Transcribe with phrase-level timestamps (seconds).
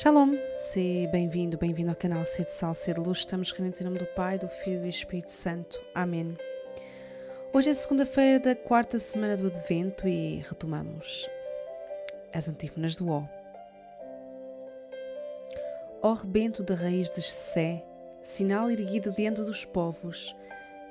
[0.00, 3.18] Shalom, seja bem-vindo, bem-vindo ao canal C de Sal, C de Luz.
[3.18, 5.84] Estamos reunidos em nome do Pai, do Filho e do Espírito Santo.
[5.92, 6.36] Amém.
[7.52, 11.28] Hoje é segunda-feira da quarta semana do Advento e retomamos
[12.32, 13.28] as antífonas do O.
[16.00, 17.84] Ó rebento da raiz de Sé,
[18.22, 20.32] sinal erguido diante dos povos,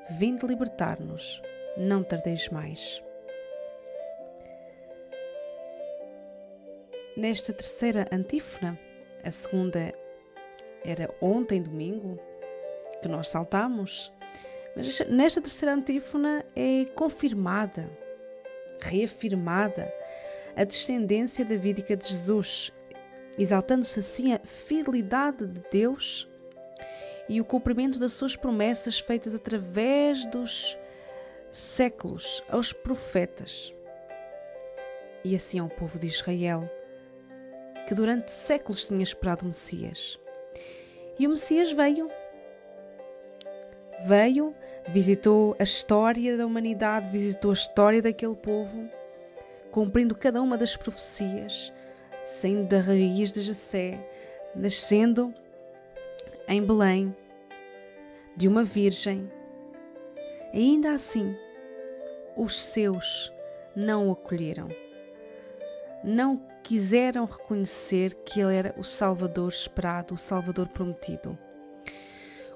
[0.10, 1.42] vinde libertar-nos,
[1.78, 3.02] não tardeis mais.
[7.16, 8.78] Nesta terceira antífona,
[9.24, 9.94] a segunda
[10.84, 12.20] era ontem, domingo,
[13.02, 14.12] que nós saltamos.
[14.76, 17.90] Mas nesta terceira antífona é confirmada,
[18.80, 19.92] reafirmada
[20.56, 22.72] a descendência davídica de Jesus,
[23.38, 26.30] exaltando-se assim a fidelidade de Deus
[27.30, 30.78] e o cumprimento das suas promessas feitas através dos
[31.52, 33.74] séculos aos profetas.
[35.24, 36.70] E assim ao povo de Israel
[37.88, 40.20] que durante séculos tinha esperado o Messias.
[41.18, 42.12] E o Messias veio.
[44.06, 44.54] Veio,
[44.90, 48.90] visitou a história da humanidade, visitou a história daquele povo,
[49.72, 51.74] cumprindo cada uma das profecias,
[52.24, 53.98] saindo da raiz de Jessé,
[54.54, 55.34] nascendo
[56.46, 57.16] em Belém,
[58.36, 59.32] de uma virgem.
[60.54, 61.36] Ainda assim,
[62.36, 63.34] os seus
[63.74, 64.68] não o acolheram.
[66.04, 71.40] Não quiseram reconhecer que ele era o Salvador esperado, o Salvador prometido.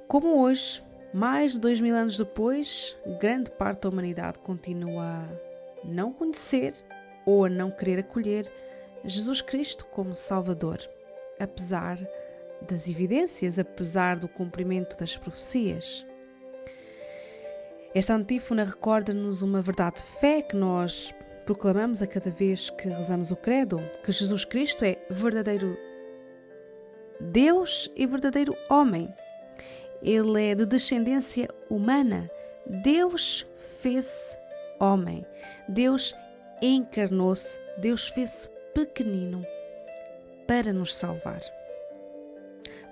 [0.05, 5.05] Como hoje, mais de dois mil anos depois, grande parte da humanidade continua
[5.81, 6.75] a não conhecer
[7.25, 8.51] ou a não querer acolher
[9.05, 10.79] Jesus Cristo como Salvador,
[11.39, 11.97] apesar
[12.67, 16.05] das evidências, apesar do cumprimento das profecias.
[17.95, 23.31] Esta antífona recorda-nos uma verdade de fé que nós proclamamos a cada vez que rezamos
[23.31, 25.77] o Credo que Jesus Cristo é verdadeiro
[27.19, 29.13] Deus e verdadeiro homem.
[30.01, 32.29] Ele é de descendência humana.
[32.65, 33.45] Deus
[33.79, 34.37] fez
[34.79, 35.25] homem.
[35.69, 36.15] Deus
[36.61, 37.59] encarnou-se.
[37.77, 39.45] Deus fez-se pequenino
[40.47, 41.41] para nos salvar.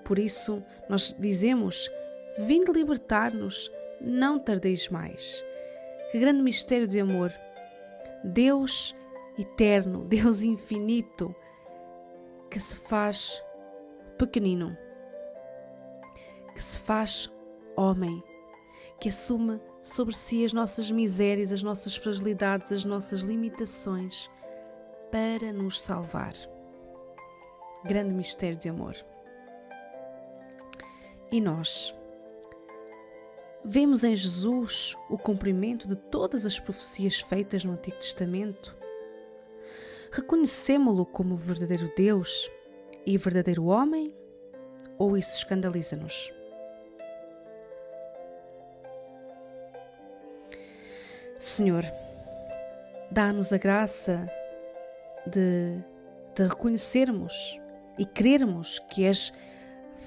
[0.04, 1.92] Por isso, nós dizemos:
[2.38, 5.44] Vinde libertar-nos, não tardeis mais.
[6.12, 7.34] Que grande mistério de amor!
[8.24, 8.96] Deus
[9.38, 11.34] eterno, Deus infinito,
[12.50, 13.44] que se faz
[14.18, 14.78] pequenino,
[16.54, 17.32] que se faz
[17.76, 18.24] homem,
[19.00, 24.30] que assume sobre si as nossas misérias, as nossas fragilidades, as nossas limitações
[25.12, 26.34] para nos salvar.
[27.86, 28.96] Grande mistério de amor.
[31.32, 31.96] E nós?
[33.64, 38.76] Vemos em Jesus o cumprimento de todas as profecias feitas no Antigo Testamento.
[40.12, 42.50] Reconhecemos-lo como verdadeiro Deus
[43.06, 44.16] e verdadeiro homem?
[44.98, 46.34] Ou isso escandaliza-nos?
[51.38, 51.84] Senhor,
[53.12, 54.30] dá-nos a graça
[55.28, 55.78] de,
[56.34, 57.60] de reconhecermos
[57.98, 59.34] e crermos que és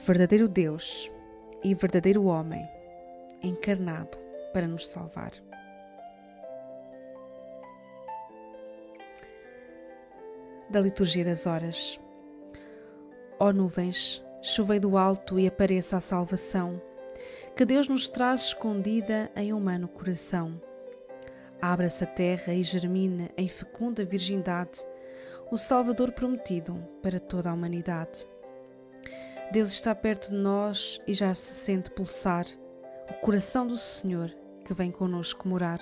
[0.07, 1.11] verdadeiro Deus
[1.63, 2.67] e verdadeiro homem
[3.43, 4.19] encarnado
[4.53, 5.33] para nos salvar.
[10.69, 12.01] Da liturgia das horas.
[13.39, 16.81] Ó nuvens, chovei do alto e apareça a salvação,
[17.57, 20.61] que Deus nos traz escondida em humano coração.
[21.61, 24.81] Abra-se a terra e germine em fecunda virgindade
[25.51, 28.27] o Salvador prometido para toda a humanidade.
[29.53, 32.47] Deus está perto de nós e já se sente pulsar
[33.13, 34.35] o coração do Senhor
[34.65, 35.79] que vem conosco morar.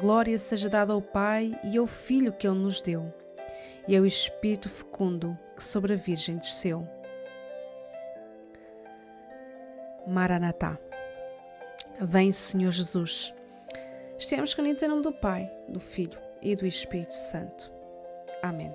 [0.00, 3.12] Glória seja dada ao Pai e ao Filho que Ele nos deu,
[3.86, 6.88] e ao Espírito fecundo que sobre a Virgem desceu.
[10.06, 10.78] Maranatá.
[12.00, 13.34] Vem, Senhor Jesus.
[14.18, 17.70] Estamos reunidos em nome do Pai, do Filho e do Espírito Santo.
[18.42, 18.74] Amém.